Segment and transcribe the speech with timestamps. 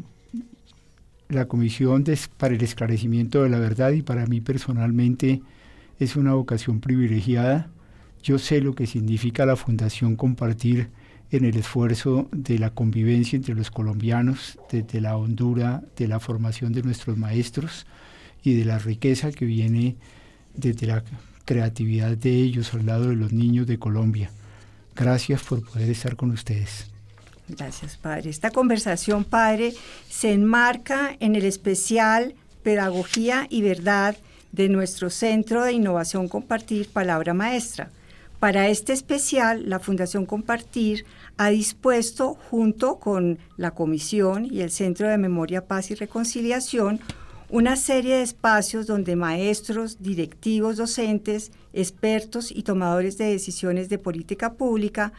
[1.29, 2.05] la Comisión
[2.37, 5.41] para el Esclarecimiento de la Verdad y para mí personalmente
[5.99, 7.69] es una vocación privilegiada.
[8.23, 10.89] Yo sé lo que significa la Fundación Compartir
[11.31, 16.71] en el esfuerzo de la convivencia entre los colombianos, desde la hondura de la formación
[16.71, 17.85] de nuestros maestros
[18.43, 19.97] y de la riqueza que viene
[20.55, 21.03] desde la
[21.45, 24.31] creatividad de ellos al lado de los niños de Colombia.
[24.95, 26.96] Gracias por poder estar con ustedes.
[27.47, 28.29] Gracias, Padre.
[28.29, 29.73] Esta conversación, Padre,
[30.09, 34.17] se enmarca en el especial Pedagogía y Verdad
[34.51, 37.89] de nuestro Centro de Innovación Compartir Palabra Maestra.
[38.39, 41.05] Para este especial, la Fundación Compartir
[41.37, 46.99] ha dispuesto, junto con la Comisión y el Centro de Memoria, Paz y Reconciliación,
[47.49, 54.53] una serie de espacios donde maestros, directivos, docentes, expertos y tomadores de decisiones de política
[54.53, 55.13] pública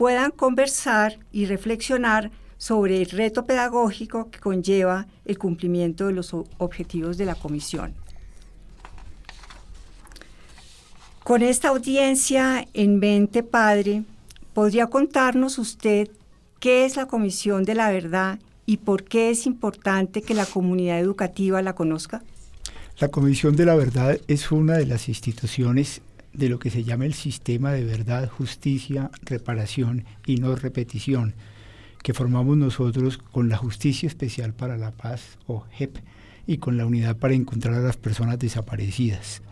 [0.00, 7.18] puedan conversar y reflexionar sobre el reto pedagógico que conlleva el cumplimiento de los objetivos
[7.18, 7.92] de la comisión.
[11.22, 14.04] Con esta audiencia en mente, padre,
[14.54, 16.08] ¿podría contarnos usted
[16.60, 20.98] qué es la Comisión de la Verdad y por qué es importante que la comunidad
[20.98, 22.22] educativa la conozca?
[23.00, 26.00] La Comisión de la Verdad es una de las instituciones
[26.32, 31.34] de lo que se llama el sistema de verdad, justicia, reparación y no repetición,
[32.02, 35.98] que formamos nosotros con la Justicia Especial para la Paz, o JEP,
[36.46, 39.42] y con la Unidad para Encontrar a las Personas Desaparecidas.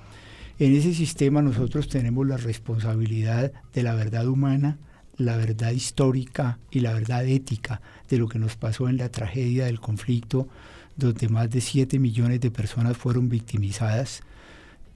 [0.58, 4.78] En ese sistema nosotros tenemos la responsabilidad de la verdad humana,
[5.16, 9.66] la verdad histórica y la verdad ética de lo que nos pasó en la tragedia
[9.66, 10.48] del conflicto,
[10.96, 14.22] donde más de 7 millones de personas fueron victimizadas,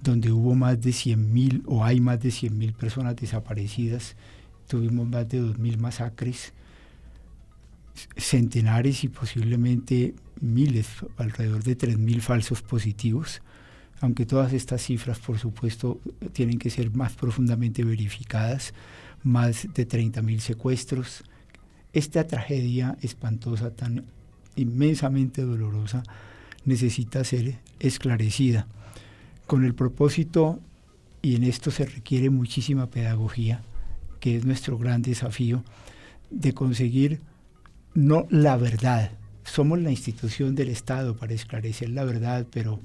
[0.03, 4.17] donde hubo más de 100.000 o hay más de 100.000 personas desaparecidas,
[4.67, 6.53] tuvimos más de 2.000 masacres,
[8.17, 13.43] centenares y posiblemente miles, alrededor de 3.000 falsos positivos,
[14.01, 16.01] aunque todas estas cifras, por supuesto,
[16.33, 18.75] tienen que ser más profundamente verificadas
[19.23, 21.23] más de 30.000 secuestros.
[21.93, 24.07] Esta tragedia espantosa, tan
[24.57, 26.03] inmensamente dolorosa,
[26.65, 28.67] necesita ser esclarecida
[29.47, 30.61] con el propósito,
[31.21, 33.63] y en esto se requiere muchísima pedagogía,
[34.21, 35.63] que es nuestro gran desafío,
[36.31, 37.21] de conseguir
[37.95, 39.13] no la verdad.
[39.45, 42.81] Somos la institución del Estado para esclarecer la verdad, pero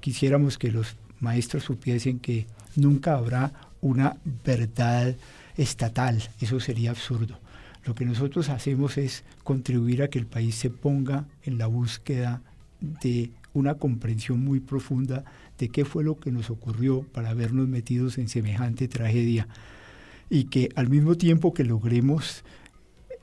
[0.00, 5.16] quisiéramos que los maestros supiesen que nunca habrá una verdad
[5.56, 7.38] estatal, eso sería absurdo.
[7.84, 12.42] Lo que nosotros hacemos es contribuir a que el país se ponga en la búsqueda
[12.80, 15.24] de una comprensión muy profunda
[15.58, 19.48] de qué fue lo que nos ocurrió para vernos metidos en semejante tragedia.
[20.28, 22.44] Y que al mismo tiempo que logremos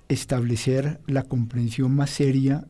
[0.09, 2.65] establecer la comprensión más seria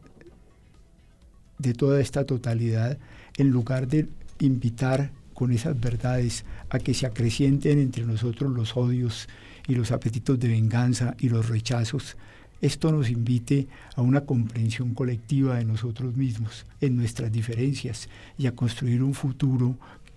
[1.57, 2.97] de toda esta totalidad,
[3.37, 4.07] en lugar de
[4.39, 9.27] invitar con esas verdades a que se acrecienten entre nosotros los odios
[9.67, 12.17] y los apetitos de venganza y los rechazos,
[12.61, 18.55] esto nos invite a una comprensión colectiva de nosotros mismos, en nuestras diferencias, y a
[18.55, 19.75] construir un futuro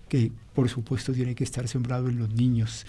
[0.09, 2.85] que por supuesto tiene que estar sembrado en los niños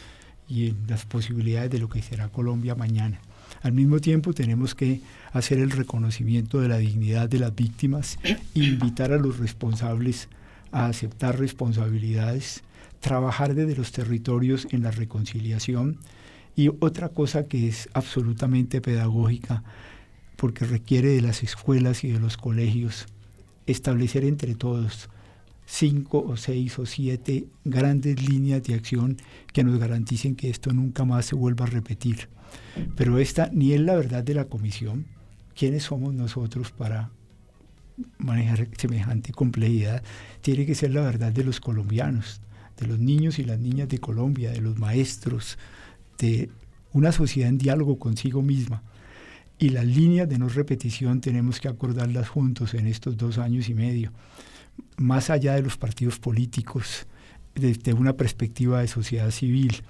[0.49, 3.21] y en las posibilidades de lo que será Colombia mañana.
[3.63, 5.01] Al mismo tiempo tenemos que
[5.33, 8.19] hacer el reconocimiento de la dignidad de las víctimas,
[8.55, 10.29] invitar a los responsables
[10.73, 12.63] a aceptar responsabilidades,
[13.01, 15.99] trabajar desde los territorios en la reconciliación
[16.55, 19.63] y otra cosa que es absolutamente pedagógica,
[20.37, 23.07] porque requiere de las escuelas y de los colegios
[23.67, 25.09] establecer entre todos
[25.65, 29.17] cinco o seis o siete grandes líneas de acción
[29.53, 32.29] que nos garanticen que esto nunca más se vuelva a repetir.
[32.97, 35.07] Pero esta ni es la verdad de la comisión.
[35.55, 37.11] ¿Quiénes somos nosotros para
[38.19, 40.03] manejar semejante complejidad?
[40.41, 42.41] Tiene que ser la verdad de los colombianos,
[42.79, 45.59] de los niños y las niñas de Colombia, de los maestros,
[46.19, 46.51] de
[46.93, 48.83] una sociedad en diálogo consigo misma.
[49.59, 53.75] Y las líneas de no repetición tenemos que acordarlas juntos en estos dos años y
[53.75, 54.13] medio,
[54.97, 57.07] más allá de los partidos políticos,
[57.55, 59.83] desde una perspectiva de sociedad civil,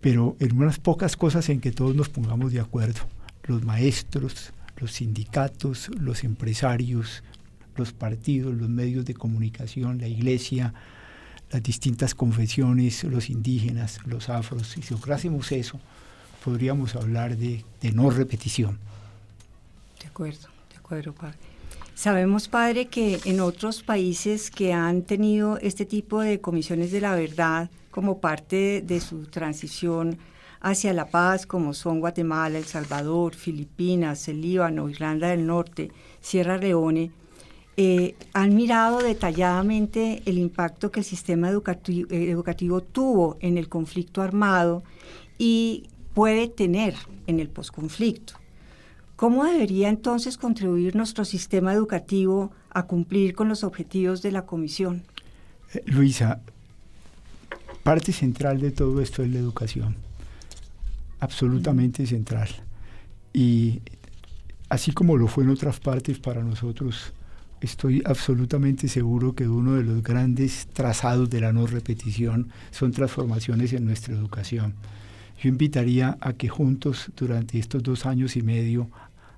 [0.00, 3.00] pero en unas pocas cosas en que todos nos pongamos de acuerdo,
[3.44, 7.22] los maestros, los sindicatos, los empresarios,
[7.76, 10.74] los partidos, los medios de comunicación, la iglesia,
[11.50, 14.68] las distintas confesiones, los indígenas, los afros.
[14.68, 15.80] Si lográsemos eso,
[16.44, 18.78] podríamos hablar de, de no repetición.
[20.00, 21.38] De acuerdo, de acuerdo, padre.
[21.94, 27.14] Sabemos, padre, que en otros países que han tenido este tipo de comisiones de la
[27.14, 30.18] verdad como parte de su transición
[30.60, 35.90] hacia la paz, como son Guatemala, El Salvador, Filipinas, el Líbano, Irlanda del Norte,
[36.20, 37.12] Sierra Leone,
[37.78, 43.68] eh, han mirado detalladamente el impacto que el sistema educativo, eh, educativo tuvo en el
[43.68, 44.82] conflicto armado
[45.36, 46.94] y puede tener
[47.26, 48.34] en el posconflicto.
[49.16, 55.02] ¿Cómo debería entonces contribuir nuestro sistema educativo a cumplir con los objetivos de la Comisión?
[55.74, 56.40] Eh, Luisa,
[57.82, 59.96] parte central de todo esto es la educación,
[61.20, 62.48] absolutamente central.
[63.34, 63.82] Y
[64.70, 67.12] así como lo fue en otras partes para nosotros,
[67.60, 73.72] estoy absolutamente seguro que uno de los grandes trazados de la no repetición son transformaciones
[73.72, 74.74] en nuestra educación.
[75.42, 78.90] Yo invitaría a que juntos durante estos dos años y medio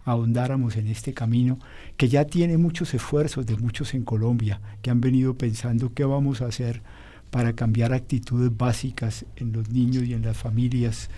[0.04, 1.58] ahondáramos en este camino
[1.96, 6.40] que ya tiene muchos esfuerzos de muchos en Colombia que han venido pensando qué vamos
[6.40, 6.82] a hacer
[7.30, 11.10] para cambiar actitudes básicas en los niños y en las familias,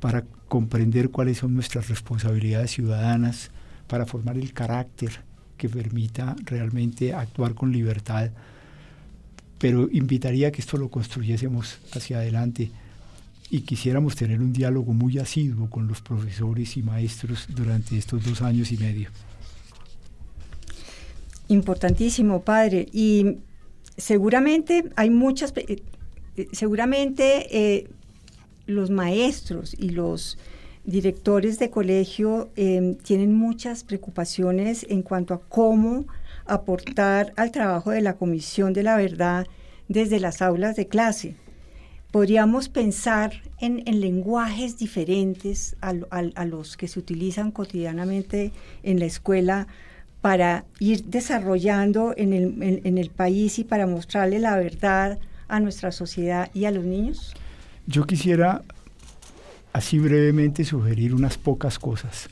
[0.00, 3.52] para comprender cuáles son nuestras responsabilidades ciudadanas,
[3.86, 5.20] para formar el carácter
[5.62, 8.30] que permita realmente actuar con libertad.
[9.58, 12.72] Pero invitaría a que esto lo construyésemos hacia adelante
[13.48, 18.42] y quisiéramos tener un diálogo muy asiduo con los profesores y maestros durante estos dos
[18.42, 19.10] años y medio.
[21.46, 22.88] Importantísimo, padre.
[22.92, 23.38] Y
[23.96, 25.80] seguramente hay muchas, eh,
[26.36, 27.88] eh, seguramente eh,
[28.66, 30.38] los maestros y los
[30.84, 36.06] directores de colegio em, tienen muchas preocupaciones en cuanto a cómo
[36.46, 39.46] aportar al trabajo de la Comisión de la Verdad
[39.88, 41.36] desde las aulas de clase.
[42.10, 48.52] Podríamos pensar en, lenguajes diferentes a, los que se utilizan cotidianamente
[48.82, 49.66] en la escuela
[50.20, 55.18] para ir desarrollando en el, en el país y para mostrarle la verdad
[55.48, 57.34] a nuestra sociedad y a los niños?
[57.86, 58.62] Yo quisiera
[59.72, 62.28] así brevemente sugerir unas pocas cosas.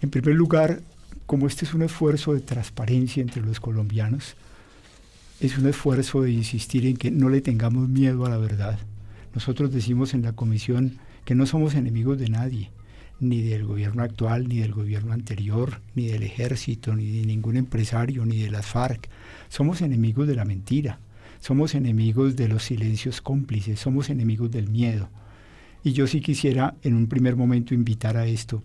[0.00, 0.80] En primer lugar,
[1.26, 4.36] como este es un esfuerzo de transparencia entre los colombianos,
[5.40, 8.78] es un esfuerzo de insistir en que no le tengamos miedo a la verdad.
[9.34, 12.70] Nosotros decimos en la comisión que no somos enemigos de nadie,
[13.20, 18.24] ni del gobierno actual, ni del gobierno anterior, ni del ejército, ni de ningún empresario,
[18.24, 19.08] ni de las FARC.
[19.48, 20.98] Somos enemigos de la mentira,
[21.40, 25.08] somos enemigos de los silencios cómplices, somos enemigos del miedo.
[25.84, 28.62] Y yo sí quisiera en un primer momento invitar a esto.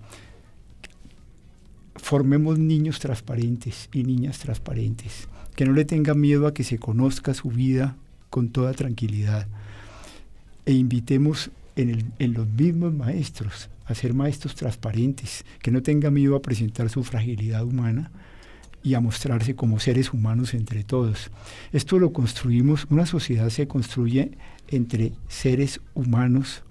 [1.96, 7.34] Formemos niños transparentes y niñas transparentes, que no le tengan miedo a que se conozca
[7.34, 7.96] su vida
[8.30, 9.48] con toda tranquilidad.
[10.66, 16.36] E invitemos en, en los mismos maestros a ser maestros transparentes, que no tengan miedo
[16.36, 18.12] a presentar su fragilidad humana
[18.82, 21.32] y a mostrarse como seres humanos entre todos.
[21.72, 24.32] Esto lo construimos, una sociedad se construye
[24.68, 26.64] entre seres humanos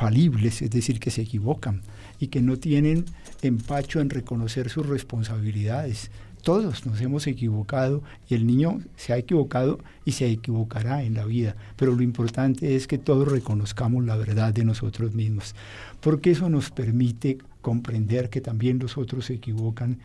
[0.00, 1.80] es decir, que se equivocan
[2.20, 3.06] y que no tienen
[3.42, 6.10] empacho en reconocer sus responsabilidades.
[6.42, 11.24] Todos nos hemos equivocado y el niño se ha equivocado y se equivocará en la
[11.24, 15.54] vida, pero lo importante es que todos reconozcamos la verdad de nosotros mismos,
[16.00, 19.98] porque eso nos permite comprender que también los otros se equivocan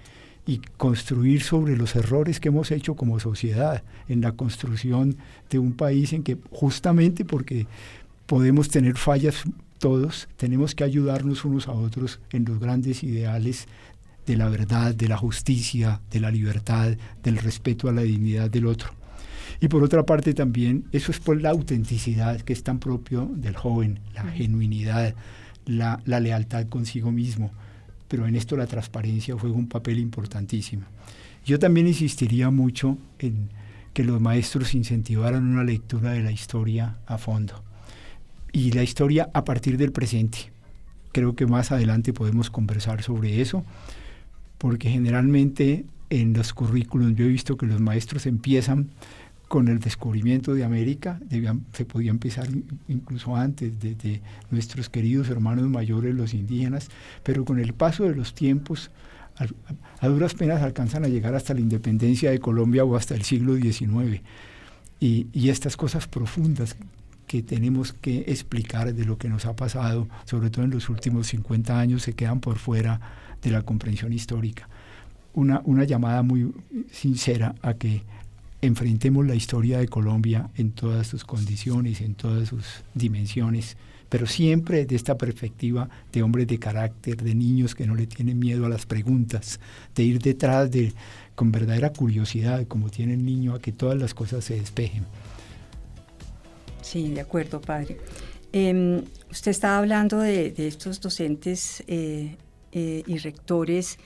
[0.48, 5.18] y construir sobre los errores que hemos hecho como sociedad en la construcción
[5.50, 7.68] de un país en que justamente porque
[8.26, 9.44] podemos tener fallas
[9.82, 13.68] todos tenemos que ayudarnos unos a otros en los grandes ideales
[14.28, 18.68] de la verdad, de la justicia, de la libertad, del respeto a la dignidad del
[18.68, 18.92] otro.
[19.60, 23.56] Y por otra parte también, eso es por la autenticidad que es tan propio del
[23.56, 25.16] joven, la genuinidad,
[25.66, 27.52] la, la lealtad consigo mismo.
[28.08, 30.84] Pero en esto la transparencia juega un papel importantísimo.
[31.44, 33.50] Yo también insistiría mucho en
[33.94, 37.64] que los maestros incentivaran una lectura de la historia a fondo.
[38.52, 40.52] Y la historia a partir del presente.
[41.12, 43.64] Creo que más adelante podemos conversar sobre eso,
[44.58, 48.90] porque generalmente en los currículos yo he visto que los maestros empiezan
[49.48, 51.20] con el descubrimiento de América,
[51.74, 52.48] se podía empezar
[52.88, 56.90] incluso antes, desde nuestros queridos hermanos mayores, los indígenas,
[57.24, 58.92] pero con el paso de los tiempos,
[60.00, 63.56] a, duras penas alcanzan a llegar hasta la independencia de Colombia o hasta el siglo
[63.56, 64.22] XIX.
[65.02, 66.78] Y estas cosas profundas
[67.32, 71.28] que tenemos que explicar de lo que nos ha pasado, sobre todo en los últimos
[71.28, 73.00] 50 años, se quedan por fuera
[73.42, 74.68] de la comprensión histórica.
[75.34, 76.52] Una, una llamada muy
[76.92, 78.04] sincera a que
[78.62, 83.78] enfrentemos la historia de Colombia en todas sus condiciones, en todas sus dimensiones,
[84.10, 88.40] pero siempre de esta perspectiva de hombres de carácter, de niños que no le tienen
[88.40, 89.62] miedo a las preguntas,
[89.96, 90.92] de ir detrás de
[91.36, 95.06] con verdadera curiosidad, como tiene el niño, a que todas las cosas se despejen.
[96.82, 97.98] Sí, de acuerdo, padre.
[98.54, 102.36] Em, usted estaba hablando de, estos docentes eh,
[102.72, 103.98] eh, y rectores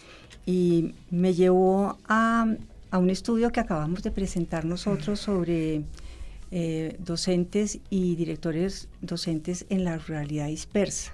[0.46, 2.46] y me llevó a
[2.92, 5.84] un estudio que acabamos de presentar nosotros sobre
[6.52, 11.12] eh, docentes y directores docentes en la ruralidad dispersa.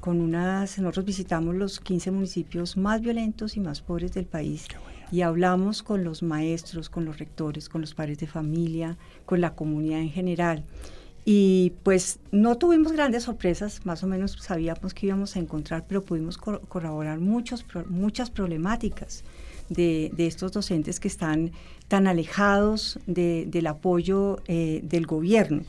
[0.00, 4.66] Con unas, nosotros visitamos los 15 municipios más violentos y más pobres del país
[5.12, 9.54] y hablamos con los maestros, con los rectores, con los padres de familia, con la
[9.54, 10.64] comunidad en general.
[11.24, 16.02] Y pues no tuvimos grandes sorpresas, más o menos sabíamos que íbamos a encontrar, pero
[16.02, 19.22] pudimos corroborar muchos, muchas problemáticas
[19.68, 21.52] de, estos docentes que están
[21.88, 25.62] tan alejados del apoyo eh, del gobierno.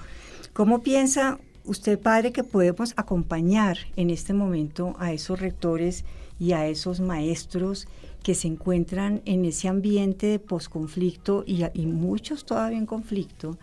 [0.53, 6.05] ¿Cómo piensa usted, padre, que podemos acompañar en este momento a esos rectores
[6.39, 7.87] y a esos maestros
[8.23, 13.57] que se encuentran en ese ambiente de posconflicto y, y muchos todavía en conflicto?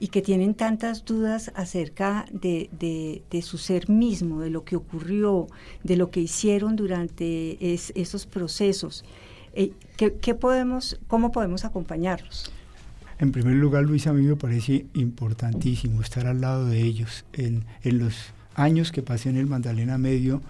[0.00, 2.68] y que tienen tantas dudas acerca de,
[3.30, 5.46] de, su ser mismo, de lo que ocurrió,
[5.82, 9.04] de lo que hicieron durante esos procesos.
[9.54, 12.50] Eh, ¿qué, podemos, ¿Cómo podemos acompañarlos?
[13.18, 17.24] En primer lugar, Luis, a mí me parece importantísimo estar al lado de ellos.
[17.32, 18.16] En, en los
[18.56, 20.42] años que pasé en el Magdalena Medio,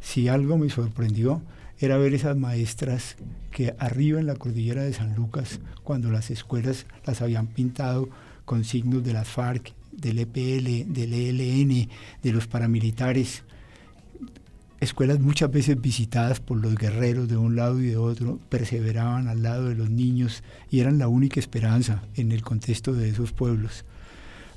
[0.00, 1.40] si algo me sorprendió,
[1.80, 3.16] era ver esas maestras
[3.50, 8.08] que arriba en la cordillera de San Lucas, cuando las escuelas las habían pintado
[8.44, 11.88] con signos de las FARC, del EPL, del ELN,
[12.22, 13.44] de los paramilitares,
[14.80, 19.42] escuelas muchas veces visitadas por los guerreros de un lado y de otro, perseveraban al
[19.42, 23.84] lado de los niños y eran la única esperanza en el contexto de esos pueblos.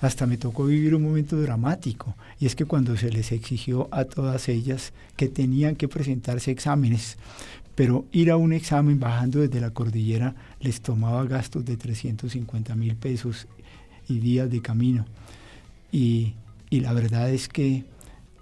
[0.04, 4.04] Hasta me tocó vivir un momento dramático, y es que cuando se les exigió a
[4.04, 7.18] todas ellas que tenían que presentarse exámenes,
[7.74, 12.98] pero ir a un examen bajando desde la cordillera les tomaba gastos de 350 mil
[12.98, 13.48] pesos
[14.10, 15.06] y días de camino.
[15.90, 16.34] Y,
[16.70, 17.86] y la verdad es que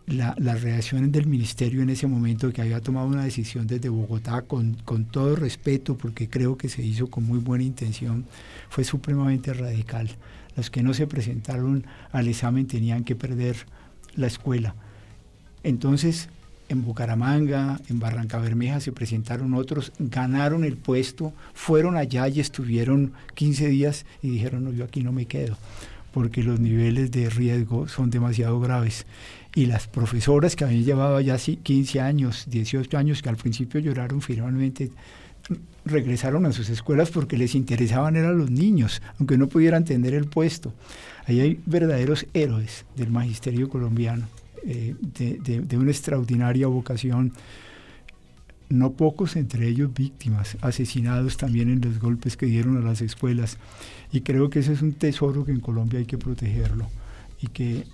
[0.07, 4.41] la, las reacciones del ministerio en ese momento, que había tomado una decisión desde Bogotá
[4.41, 8.25] con, con, todo respeto, porque creo que se hizo con muy buena intención,
[8.67, 10.09] fue supremamente radical.
[10.55, 13.55] Los que no se presentaron al examen tenían que perder
[14.15, 14.75] la escuela.
[15.63, 16.29] Entonces,
[16.69, 23.11] en Bucaramanga, en Barranca Bermeja se presentaron otros, ganaron el puesto, fueron allá y estuvieron
[23.35, 25.57] 15 días y dijeron, no, yo aquí no me quedo,
[26.13, 29.05] porque los niveles de riesgo son demasiado graves
[29.53, 34.21] y las profesoras que habían llevado ya 15 años, 18 años, que al principio lloraron
[34.21, 34.91] finalmente,
[35.85, 40.25] regresaron a sus escuelas porque les interesaban eran los niños, aunque no pudieran tener el
[40.25, 40.73] puesto.
[41.25, 44.27] Ahí hay verdaderos héroes del magisterio colombiano,
[44.63, 47.33] eh, de, de una extraordinaria vocación
[48.71, 53.57] no pocos entre ellos víctimas, asesinados también en los golpes que dieron a las escuelas.
[54.11, 56.87] Y creo que ese es un tesoro que en Colombia hay que protegerlo
[57.41, 57.85] y que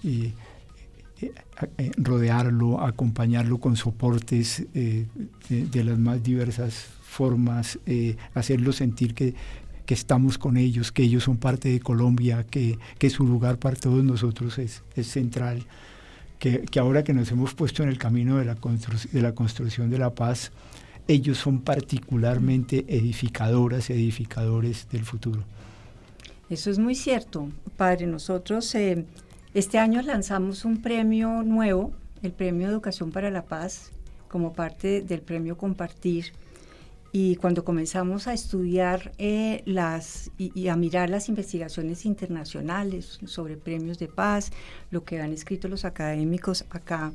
[1.97, 5.05] rodearlo, acompañarlo con soportes eh,
[5.49, 7.79] de, las más diversas formas,
[8.33, 9.33] hacerlo sentir que,
[9.87, 12.77] estamos con ellos, que ellos son parte de Colombia, que,
[13.09, 15.63] su lugar para todos nosotros es, central,
[16.39, 19.97] que, ahora que nos hemos puesto en el camino de la, de la construcción de
[19.97, 20.51] la paz,
[21.07, 25.43] ellos son particularmente edificadoras, edificadores del futuro.
[26.49, 28.07] Eso es muy cierto, padre.
[28.07, 28.65] Nosotros
[29.57, 33.91] este año lanzamos un premio nuevo el Premio Educación para la Paz
[34.27, 36.33] como parte del Premio Compartir.
[37.11, 43.97] Y cuando comenzamos a estudiar eh, las y, a mirar las investigaciones internacionales sobre premios
[43.97, 44.51] de paz,
[44.91, 47.11] lo que han escrito los académicos acá,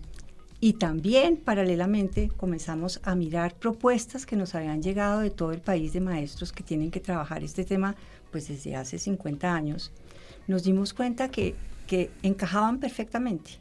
[0.59, 5.93] y también paralelamente comenzamos a mirar propuestas que nos habían llegado de todo el país
[5.93, 7.95] de maestros que tienen que trabajar este tema
[8.33, 9.93] pues desde hace 50 años,
[10.49, 11.55] nos dimos cuenta que,
[11.87, 13.53] que encajaban perfectamente.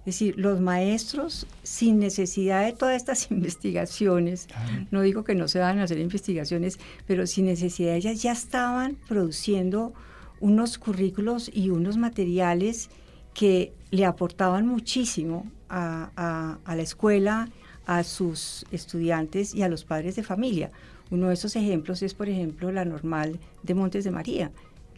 [0.00, 4.48] Es decir, los maestros, sin necesidad de todas estas investigaciones,
[4.90, 8.32] no digo que no se van a hacer investigaciones, pero sin necesidad de ellas ya
[8.32, 9.92] estaban produciendo
[10.40, 12.90] unos currículos y unos materiales
[13.34, 17.48] que le aportaban muchísimo a, a, la escuela,
[17.86, 20.70] a sus estudiantes y a los padres de familia.
[21.10, 24.50] Uno de esos ejemplos es, por ejemplo, la normal de Montes de María,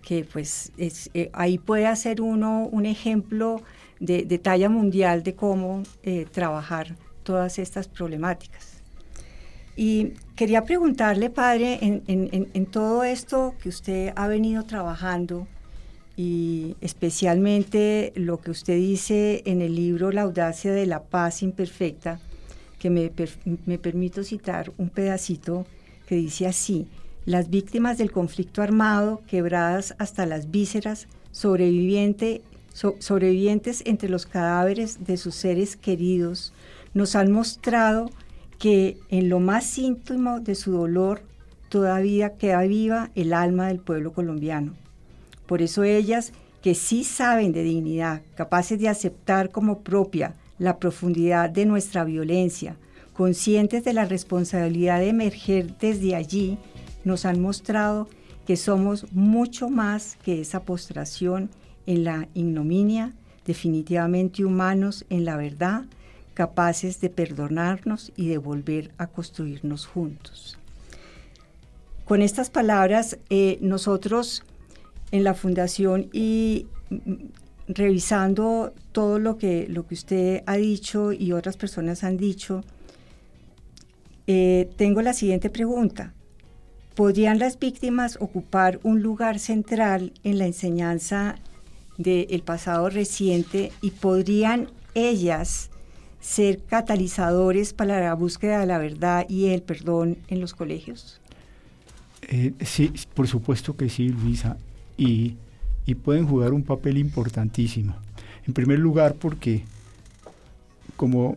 [0.02, 3.62] que pues es, eh, ahí puede hacer uno un ejemplo
[4.00, 8.82] de, talla mundial de cómo eh, trabajar todas estas problemáticas.
[9.76, 15.46] Y quería preguntarle, padre, en, en, todo esto que usted ha venido trabajando,
[16.16, 22.20] y especialmente lo que usted dice en el libro La audacia de la paz imperfecta,
[22.78, 23.12] que me,
[23.66, 25.66] me permito citar un pedacito
[26.10, 26.88] que dice así,
[27.24, 35.16] las víctimas del conflicto armado, quebradas hasta las vísceras, sobreviviente, sobrevivientes entre los cadáveres de
[35.16, 36.52] sus seres queridos,
[36.94, 38.10] nos han mostrado
[38.58, 41.22] que en lo más íntimo de su dolor
[41.68, 44.74] todavía queda viva el alma del pueblo colombiano.
[45.46, 51.50] Por eso ellas, que sí saben de dignidad, capaces de aceptar como propia la profundidad
[51.50, 52.74] de nuestra violencia,
[53.20, 56.56] conscientes de la responsabilidad de emerger desde allí,
[57.04, 58.08] nos han mostrado
[58.46, 61.50] que somos mucho más que esa postración
[61.84, 63.12] en la ignominia,
[63.44, 65.84] definitivamente humanos en la verdad,
[66.32, 70.56] capaces de perdonarnos y de volver a construirnos juntos.
[72.06, 74.44] Con estas palabras, eh, nosotros
[75.10, 77.12] en la Fundación y mm,
[77.68, 82.64] revisando todo lo que, lo que usted ha dicho y otras personas han dicho,
[84.32, 86.14] eh, tengo la siguiente pregunta.
[86.94, 91.34] ¿Podrían las víctimas ocupar un lugar central en la enseñanza
[91.98, 95.70] del pasado reciente y podrían ellas
[96.20, 101.20] ser catalizadores para la búsqueda de la verdad y el perdón en los colegios?
[102.22, 104.58] Eh, sí, por supuesto que sí, Luisa,
[104.96, 105.34] y,
[105.86, 107.96] y pueden jugar un papel importantísimo.
[108.46, 109.64] En primer lugar, porque,
[110.96, 111.36] como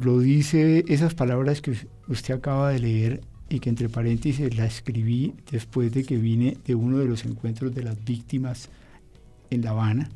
[0.00, 1.74] lo dice esas palabras que
[2.10, 6.74] usted acaba de leer y que entre paréntesis la escribí después de que vine de
[6.74, 8.68] uno de los encuentros de las víctimas
[9.50, 10.08] en La Habana,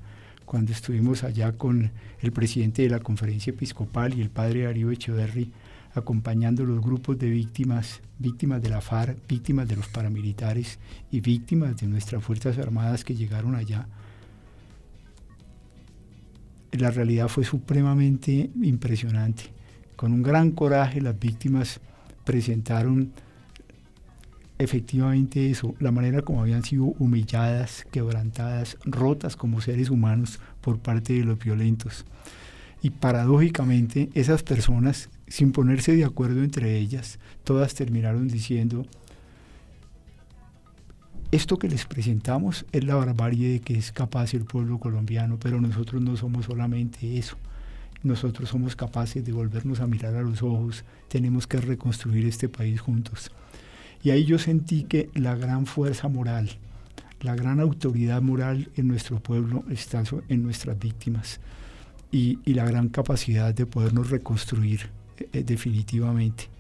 [0.44, 5.52] cuando estuvimos allá con el presidente de la conferencia episcopal y el padre Darío Echeverry,
[5.94, 10.78] acompañando los grupos de víctimas, víctimas de la FARC, víctimas de los paramilitares
[11.10, 13.86] y víctimas de nuestras Fuerzas Armadas que llegaron allá.
[16.72, 19.53] La realidad fue supremamente impresionante.
[19.96, 21.80] Con un gran coraje las víctimas
[22.24, 23.12] presentaron
[24.58, 31.12] efectivamente eso, la manera como habían sido humilladas, quebrantadas, rotas como seres humanos por parte
[31.14, 32.04] de los violentos.
[32.82, 38.86] Y paradójicamente esas personas, sin ponerse de acuerdo entre ellas, todas terminaron diciendo,
[41.30, 45.60] esto que les presentamos es la barbarie de que es capaz el pueblo colombiano, pero
[45.60, 47.36] nosotros no somos solamente eso.
[48.04, 52.78] Nosotros somos capaces de volvernos a mirar a los ojos, tenemos que reconstruir este país
[52.78, 53.30] juntos.
[54.02, 56.50] Y ahí yo sentí que la gran fuerza moral,
[57.22, 61.40] la gran autoridad moral en nuestro pueblo está en nuestras víctimas
[62.12, 64.90] y, la gran capacidad de podernos reconstruir
[65.32, 66.50] eh, definitivamente.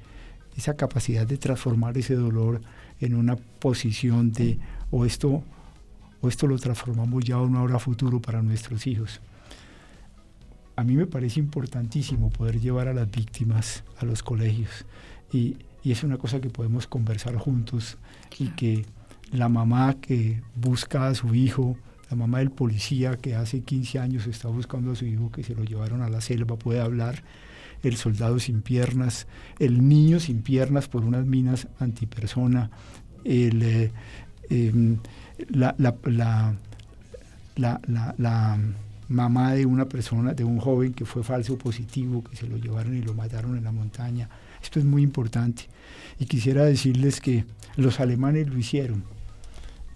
[0.56, 2.62] Esa capacidad de transformar ese dolor
[3.00, 4.58] en una posición de
[4.90, 5.44] o esto,
[6.22, 9.20] o esto lo transformamos ya a una hora futuro para nuestros hijos.
[10.76, 14.86] A mí me parece importantísimo poder llevar a las víctimas a los colegios.
[15.32, 17.98] Y, y es una cosa que podemos conversar juntos
[18.38, 18.86] y que
[19.32, 21.76] la mamá que busca a su hijo,
[22.10, 25.54] la mamá del policía que hace 15 años está buscando a su hijo que se
[25.54, 27.22] lo llevaron a la selva puede hablar,
[27.82, 29.26] el soldado sin piernas,
[29.58, 32.70] el niño sin piernas por unas minas antipersona,
[33.24, 33.90] el, eh,
[34.50, 34.98] em,
[35.48, 35.96] la, la,
[37.56, 37.80] la,
[38.16, 38.58] la,
[39.08, 42.96] mamá de una persona, de un joven que fue falso positivo, que se lo llevaron
[42.96, 44.28] y lo mataron en la montaña.
[44.62, 45.64] Esto es muy importante.
[46.18, 47.44] Y quisiera decirles que
[47.76, 49.04] los alemanes lo hicieron.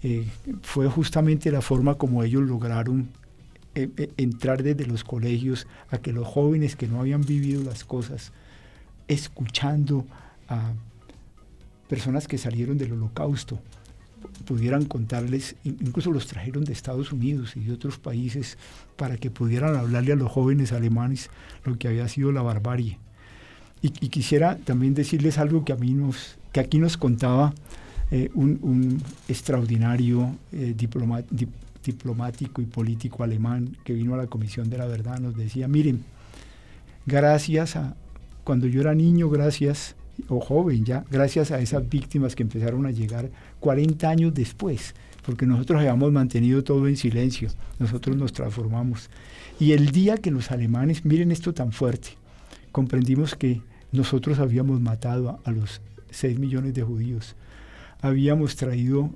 [0.01, 0.27] Eh,
[0.61, 3.09] fue justamente la forma como ellos lograron
[3.75, 7.83] eh, eh, entrar desde los colegios a que los jóvenes que no habían vivido las
[7.83, 8.31] cosas,
[9.07, 10.05] escuchando
[10.47, 10.73] a
[11.87, 13.59] personas que salieron del holocausto,
[14.45, 18.57] pudieran contarles, incluso los trajeron de Estados Unidos y de otros países,
[18.95, 21.29] para que pudieran hablarle a los jóvenes alemanes
[21.65, 22.97] lo que había sido la barbarie.
[23.81, 27.53] Y, quisiera también decirles algo que a mí nos, que aquí nos contaba
[28.11, 30.75] eh, un, extraordinario eh,
[31.83, 36.03] diplomático y político alemán que vino a la Comisión de la Verdad, nos decía, miren,
[37.05, 37.95] gracias a,
[38.43, 39.95] cuando yo era niño, gracias,
[40.27, 43.29] o joven ya, gracias a esas víctimas que empezaron a llegar
[43.59, 44.93] 40 años después,
[45.25, 49.09] porque nosotros habíamos mantenido todo en silencio, nosotros nos transformamos.
[49.59, 52.09] Y el día que los alemanes, miren esto tan fuerte,
[52.71, 57.35] comprendimos que nosotros habíamos matado a, los 6 millones de judíos,
[58.01, 59.11] habíamos traído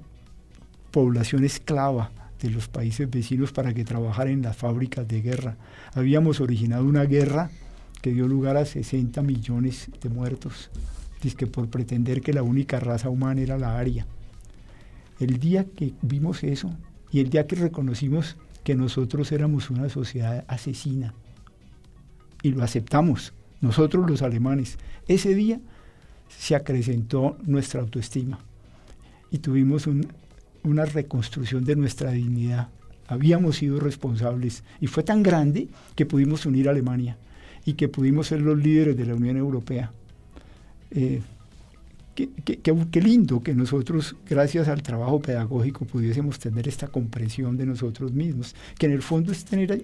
[0.92, 2.12] población esclava
[2.42, 5.58] de los países vecinos para que trabajara en las fábricas de guerra,
[5.94, 7.50] habíamos originado una guerra
[8.04, 10.70] que dio lugar a 60 millones de muertos,
[11.38, 14.06] que por pretender que la única raza humana era la aria.
[15.22, 16.70] El día que vimos eso
[17.13, 18.36] y el día que reconocimos
[18.66, 21.13] que nosotros éramos una sociedad asesina
[22.42, 25.62] y lo aceptamos, nosotros los alemanes, ese día
[26.28, 28.39] se acrecentó nuestra autoestima
[29.32, 29.88] y tuvimos
[30.63, 32.68] una reconstrucción de nuestra dignidad.
[33.08, 37.18] Habíamos sido responsables y fue tan grande que pudimos unir a Alemania
[37.65, 39.91] y que pudimos ser los líderes de la Unión Europea.
[40.91, 41.21] Eh,
[42.15, 48.56] qué, lindo que nosotros, gracias al trabajo pedagógico, pudiésemos tener esta comprensión de nosotros mismos,
[48.78, 49.82] que en el fondo es tener,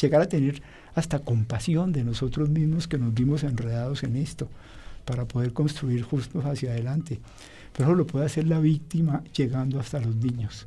[0.00, 0.62] llegar a tener
[0.94, 4.48] hasta compasión de nosotros mismos que nos vimos enredados en esto,
[5.04, 7.20] para poder construir justos hacia adelante.
[7.72, 10.66] Pero eso lo puede hacer la víctima llegando hasta los niños.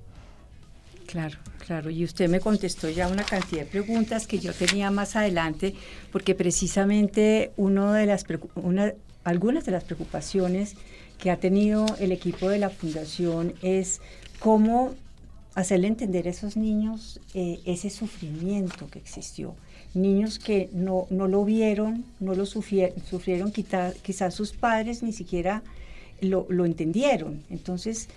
[1.10, 1.90] Claro, claro.
[1.90, 5.74] Y usted me contestó ya una cantidad de preguntas que yo tenía más adelante,
[6.12, 8.94] porque precisamente uno de las una,
[9.24, 10.76] algunas de las preocupaciones
[11.18, 14.02] que ha tenido el equipo de la fundación es
[14.40, 14.94] cómo
[15.56, 19.56] hacerle entender a esos niños eh, ese sufrimiento que existió.
[19.96, 25.64] Niños que no, no lo vieron, no lo sufrieron, sufrieron quizás sus padres ni siquiera
[26.22, 27.42] lo, lo entendieron.
[27.50, 28.10] Entonces,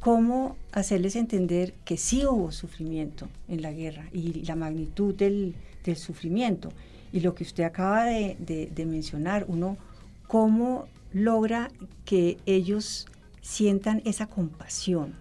[0.00, 5.54] cómo hacerles entender que sí hubo sufrimiento en la guerra y la magnitud del,
[5.96, 6.70] sufrimiento.
[7.14, 9.78] Y lo que usted acaba de, mencionar, uno,
[10.26, 11.70] cómo logra
[12.04, 13.06] que ellos
[13.40, 15.14] sientan esa compasión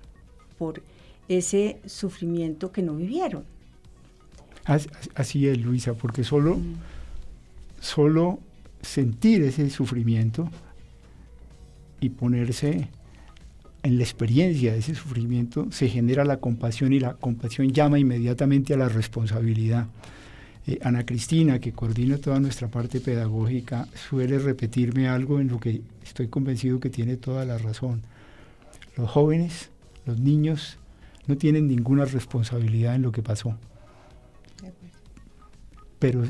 [0.58, 0.84] por
[1.30, 3.46] ese sufrimiento que no vivieron.
[5.16, 6.76] Así es, Luisa, porque solo, mm.
[7.80, 8.40] solo
[8.82, 10.50] sentir ese sufrimiento
[12.02, 12.90] y ponerse
[13.88, 18.74] en la experiencia de ese sufrimiento se genera la compasión y la compasión llama inmediatamente
[18.74, 19.88] a la responsabilidad.
[20.68, 25.82] Eh, Ana Cristina, que coordina toda nuestra parte pedagógica, suele repetirme algo en lo que
[26.04, 28.02] estoy convencido que tiene toda la razón.
[28.98, 29.70] Los jóvenes,
[30.06, 30.78] los niños,
[31.26, 33.58] no tienen ninguna responsabilidad en lo que pasó.
[35.98, 36.26] Pero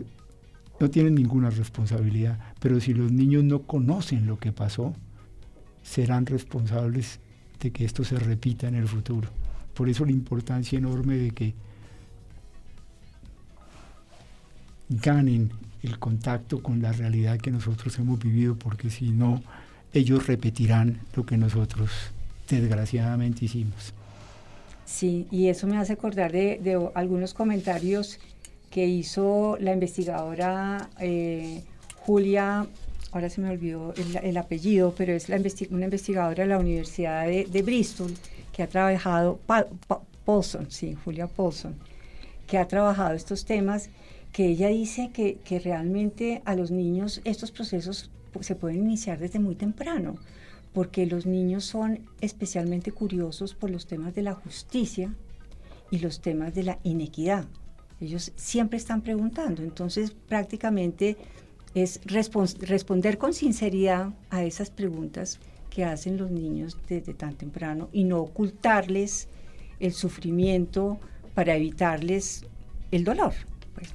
[0.79, 2.37] no tienen ninguna responsabilidad.
[2.59, 4.93] Pero si los niños no conocen lo que pasó,
[5.81, 7.19] serán responsables
[7.59, 9.29] de que esto se repita en el futuro.
[9.73, 11.53] Por eso la importancia enorme de que
[14.89, 15.51] ganen
[15.83, 19.41] el contacto con la realidad que nosotros hemos vivido, porque si no,
[19.93, 21.89] ellos repetirán lo que nosotros
[22.49, 23.93] desgraciadamente hicimos.
[24.85, 28.19] Sí, y eso me hace acordar de, algunos comentarios
[28.71, 31.63] que hizo la investigadora eh,
[31.97, 32.67] Julia
[33.11, 38.13] ahora se me olvidó el, apellido, pero es una investigadora de la Universidad de, Bristol
[38.51, 39.39] que ha trabajado,
[40.25, 41.75] Paulson, sí, Julia Paulson,
[42.47, 43.89] que ha trabajado estos temas,
[44.31, 49.55] que ella dice que realmente a los niños estos procesos se pueden iniciar desde muy
[49.55, 50.15] temprano,
[50.73, 55.13] porque los niños son especialmente curiosos por los temas de la justicia
[55.91, 57.45] y los temas de la inequidad.
[57.99, 61.17] Ellos siempre están preguntando, entonces prácticamente
[61.83, 68.03] es responder con sinceridad a esas preguntas que hacen los niños desde tan temprano y
[68.03, 69.27] no ocultarles
[69.79, 70.99] el sufrimiento
[71.35, 72.45] para evitarles
[72.91, 73.33] el dolor.
[73.75, 73.89] Pues,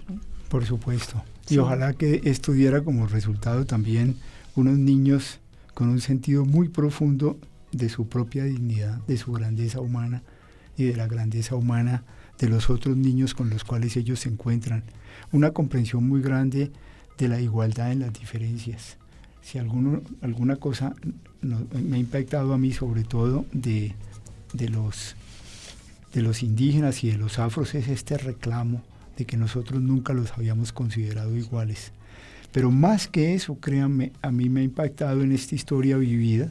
[0.49, 1.23] Por supuesto.
[1.49, 4.17] Y ojalá que esto diera como resultado también
[4.55, 5.41] unos niños
[5.75, 7.37] con un sentido muy profundo
[7.73, 10.23] de su propia dignidad, de su grandeza humana
[10.77, 12.05] y de la grandeza humana
[12.39, 14.85] de los otros niños con los cuales ellos se encuentran.
[15.33, 16.71] Una comprensión muy grande
[17.19, 18.97] de la igualdad en las diferencias.
[19.43, 20.95] Si alguno, alguna cosa
[21.43, 23.95] me ha impactado a mí sobre todo de,
[24.53, 25.17] de, los,
[26.13, 28.83] de los indígenas y de los afros es este reclamo
[29.17, 31.93] de que nosotros nunca los habíamos considerado iguales.
[32.53, 36.51] Pero más que eso, créanme, a mí me ha impactado en esta historia vivida.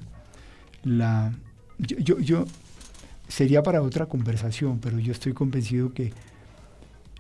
[0.84, 1.32] La,
[1.78, 2.46] yo, yo,
[3.28, 6.12] sería para otra conversación, pero yo estoy convencido que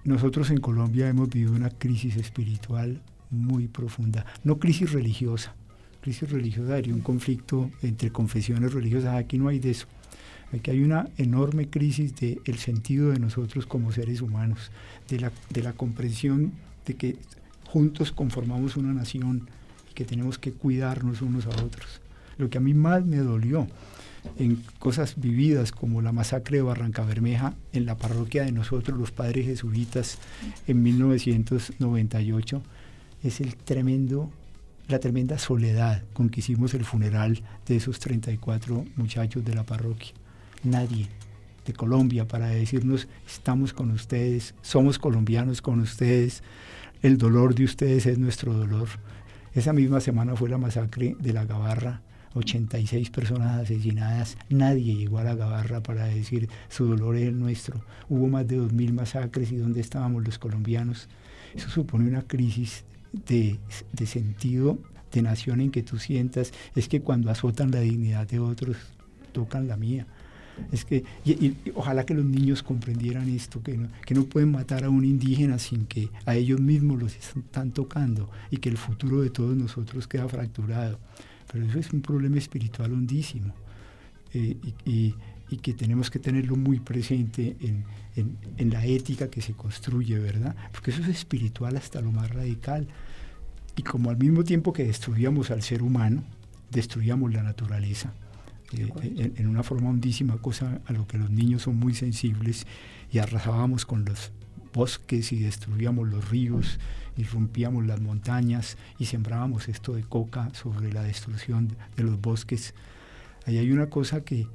[0.03, 5.55] nosotros en Colombia hemos vivido una crisis espiritual muy profunda, no crisis religiosa,
[6.01, 9.87] crisis religiosa sería un conflicto entre confesiones religiosas, aquí no hay de eso.
[10.53, 14.71] Aquí hay una enorme crisis del el sentido de nosotros como seres humanos,
[15.07, 16.51] de la, de la comprensión
[16.85, 17.15] de que
[17.67, 19.47] juntos conformamos una nación
[19.89, 22.01] y que tenemos que cuidarnos unos a otros.
[22.37, 23.67] Lo que a mí más me dolió
[24.37, 29.11] en cosas vividas como la masacre de Barranca Bermeja en la parroquia de nosotros, los
[29.11, 30.17] padres jesuitas,
[30.67, 32.61] en 1998,
[33.23, 34.29] es el tremendo,
[34.87, 40.13] la tremenda soledad con que hicimos el funeral de esos 34 muchachos de la parroquia.
[40.63, 41.07] Nadie
[41.65, 46.43] de Colombia para decirnos estamos con ustedes, somos colombianos con ustedes,
[47.01, 48.87] el dolor de ustedes es nuestro dolor.
[49.53, 52.01] Esa misma semana fue la masacre de la Gabarra,
[52.33, 57.83] 86 personas asesinadas, nadie llegó a la Gabarra para decir su dolor es el nuestro.
[58.09, 61.09] Hubo más de 2.000 masacres y dónde estábamos los colombianos.
[61.53, 63.59] Eso supone una crisis de,
[63.93, 64.77] de sentido
[65.11, 68.77] de nación en que tú sientas, es que cuando azotan la dignidad de otros,
[69.31, 70.07] tocan la mía.
[70.71, 74.83] Es que, y, ojalá que los niños comprendieran esto, que no, que no pueden matar
[74.83, 79.21] a un indígena sin que a ellos mismos los están tocando y que el futuro
[79.21, 80.99] de todos nosotros queda fracturado.
[81.51, 83.53] Pero eso es un problema espiritual hondísimo
[84.33, 85.15] eh, y,
[85.51, 87.83] y, que tenemos que tenerlo muy presente en,
[88.15, 90.55] en, en la ética que se construye, ¿verdad?
[90.71, 92.87] Porque eso es espiritual hasta lo más radical.
[93.75, 96.23] Y como al mismo tiempo que destruíamos al ser humano,
[96.71, 98.13] destruíamos la naturaleza
[98.73, 102.65] eh, en, una forma hondísima, cosa a lo que los niños son muy sensibles,
[103.11, 104.31] y arrasábamos con los
[104.73, 106.79] bosques y destruíamos los ríos
[107.17, 112.73] y rompíamos las montañas y sembrábamos esto de coca sobre la destrucción de los bosques.
[113.45, 114.47] Ahí hay una cosa que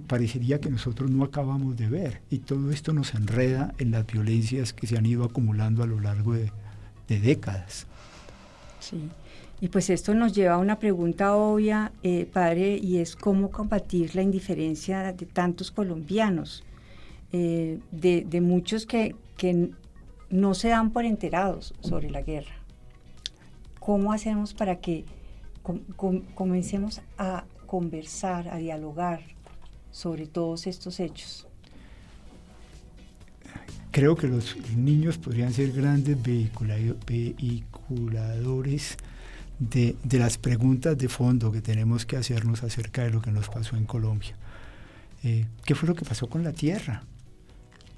[0.00, 4.72] parecería que nosotros no acabamos de ver y todo esto nos enreda en las violencias
[4.72, 6.50] que se han ido acumulando a lo largo de,
[7.08, 7.86] décadas.
[8.80, 9.10] Sí.
[9.60, 14.16] Y pues esto nos lleva a una pregunta obvia, eh, padre, y es cómo combatir
[14.16, 16.64] la indiferencia de tantos colombianos,
[17.32, 19.14] eh, de, muchos que,
[20.30, 22.54] no se dan por enterados sobre la guerra.
[23.78, 25.04] ¿Cómo hacemos para que
[26.34, 29.20] comencemos a conversar, a dialogar
[29.92, 31.46] sobre todos estos hechos?
[33.92, 38.96] Creo que los niños podrían ser grandes vehiculadores
[39.58, 43.76] de, las preguntas de fondo que tenemos que hacernos acerca de lo que nos pasó
[43.76, 44.34] en Colombia.
[45.22, 47.04] Eh, ¿Qué fue lo que pasó con la tierra?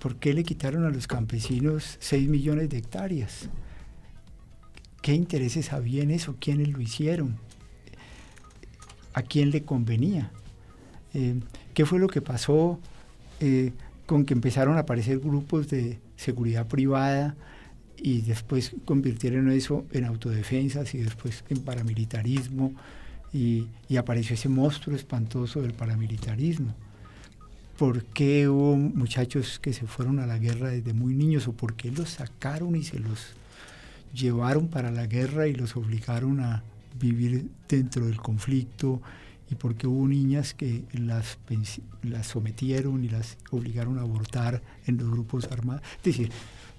[0.01, 3.49] ¿Por qué le quitaron a los campesinos 6 millones de hectáreas?
[5.01, 6.37] ¿Qué intereses había en eso?
[6.41, 7.39] ¿Quiénes lo hicieron?
[9.15, 10.31] ¿A quién le convenía?
[11.15, 11.41] Eh,
[11.73, 12.79] ¿Qué fue lo que pasó
[13.41, 13.73] eh,
[14.07, 17.35] con que empezaron a aparecer grupos de seguridad privada
[17.97, 22.75] y después convirtieron eso en autodefensas y después en paramilitarismo
[23.33, 23.67] y,
[23.99, 26.75] apareció ese monstruo espantoso del paramilitarismo.
[27.79, 31.75] ¿Por qué hubo muchachos que se fueron a la guerra desde muy niños o por
[31.75, 33.35] qué los sacaron y se los
[34.13, 36.63] llevaron para la guerra y los obligaron a
[37.01, 39.01] vivir dentro del conflicto
[39.55, 41.39] y por qué hubo niñas que las,
[42.03, 45.83] las sometieron y las obligaron a abortar en los grupos armados?
[45.99, 46.31] Es decir,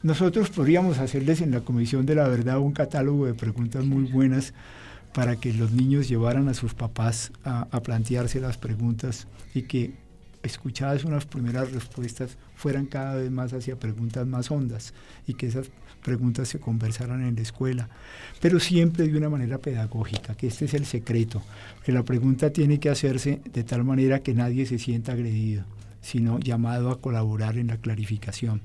[0.04, 4.54] nosotros podríamos hacerles en la Comisión de la Verdad un catálogo de preguntas muy buenas
[5.14, 9.94] para que los niños llevaran a sus papás a, plantearse las preguntas y que
[10.44, 14.94] escuchadas unas primeras respuestas fueran cada vez más hacia preguntas más hondas
[15.26, 15.72] y que esas
[16.06, 17.90] preguntas se conversaran en la escuela,
[18.40, 21.42] pero siempre de una manera pedagógica, que este es el secreto,
[21.84, 25.66] que la pregunta tiene que hacerse de tal manera que nadie se sienta agredido,
[26.02, 28.62] sino llamado a colaborar en la clarificación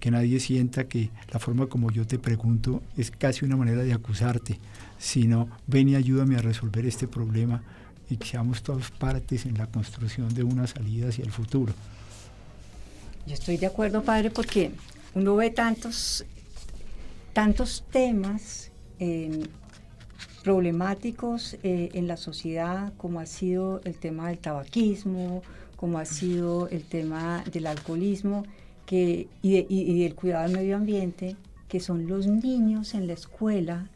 [0.00, 3.92] que nadie sienta que la forma como yo te pregunto es casi una manera de
[3.92, 4.58] acusarte,
[4.98, 7.62] sino ven y ayúdame a resolver este problema
[8.08, 11.74] y que seamos todas partes en la construcción de una salida hacia el futuro.
[13.26, 14.72] Yo estoy de acuerdo, padre, porque
[15.14, 16.24] uno ve tantos,
[17.32, 19.42] tantos temas em,
[20.42, 25.42] problemáticos eh, en la sociedad, como ha sido el tema del tabaquismo,
[25.76, 28.44] como ha sido el tema del alcoholismo,
[28.90, 31.36] y, del cuidado del medio ambiente,
[31.68, 33.88] que son los niños en la escuela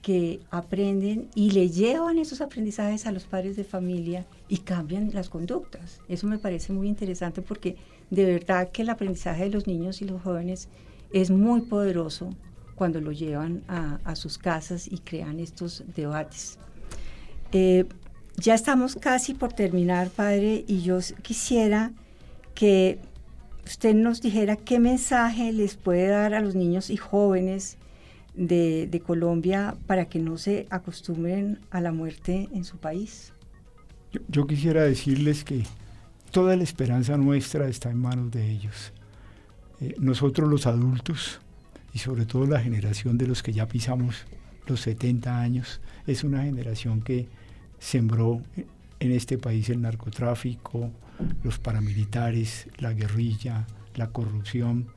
[0.00, 5.28] que aprenden y le llevan esos aprendizajes a los padres de familia y cambian las
[5.28, 6.00] conductas.
[6.08, 7.76] Eso me parece muy interesante porque
[8.10, 10.68] de verdad que el aprendizaje de los niños y los jóvenes
[11.12, 12.30] es muy poderoso
[12.78, 16.58] cuando lo llevan a, sus casas y crean estos debates.
[17.50, 17.86] Eh,
[18.36, 21.90] ya estamos casi por terminar, padre, y yo quisiera
[22.54, 23.00] que
[23.66, 27.78] usted nos dijera qué mensaje les puede dar a los niños y jóvenes
[28.36, 33.32] de, Colombia para que no se acostumbren a la muerte en su país.
[34.28, 35.64] Yo, quisiera decirles que
[36.30, 38.92] toda la esperanza nuestra está en manos de ellos.
[39.80, 41.40] Eh, nosotros los adultos
[41.92, 44.26] y sobre todo la generación de los que ya pisamos
[44.66, 47.28] los 70 años, es una generación que
[47.78, 48.42] sembró
[49.00, 50.90] en este país el narcotráfico,
[51.42, 54.88] los paramilitares, la guerrilla, la corrupción.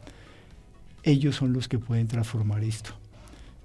[1.03, 2.91] Ellos son los que pueden transformar esto.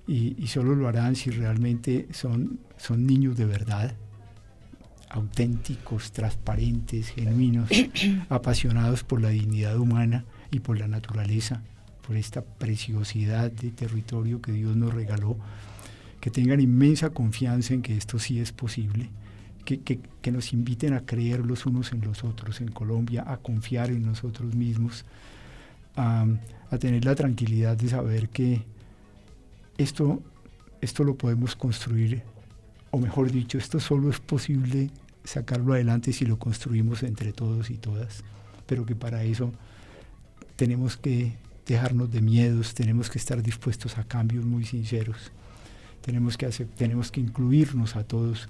[0.09, 3.97] Y, solo lo harán si realmente son, son niños de verdad,
[5.11, 7.69] auténticos, transparentes, genuinos,
[8.29, 11.63] apasionados por la dignidad humana y por la naturaleza,
[12.07, 15.37] por esta preciosidad de territorio que Dios nos regaló,
[16.21, 19.11] que tengan inmensa confianza en que esto sí es posible,
[19.65, 23.91] que, que, nos inviten a creer los unos en los otros en Colombia, a confiar
[23.91, 25.05] en nosotros mismos,
[25.97, 26.27] a,
[26.71, 28.63] a tener la tranquilidad de saber que
[29.77, 30.23] esto,
[30.81, 32.23] esto lo podemos construir,
[32.93, 34.91] o mejor dicho, esto solo es posible
[35.25, 38.23] sacarlo adelante si lo construimos entre todos y todas,
[38.67, 39.51] pero que para eso
[40.55, 41.33] tenemos que
[41.67, 45.33] dejarnos de miedos, tenemos que estar dispuestos a cambios muy sinceros,
[46.01, 48.49] tenemos que, hacer, tenemos que incluirnos a todos,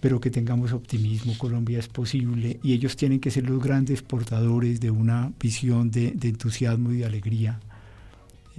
[0.00, 4.80] pero que tengamos optimismo, Colombia es posible y ellos tienen que ser los grandes portadores
[4.80, 7.60] de una visión de, entusiasmo y de alegría.